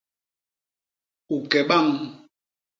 [1.35, 1.87] U ke bañ.